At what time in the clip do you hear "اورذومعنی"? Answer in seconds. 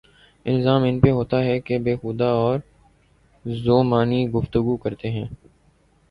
2.23-4.29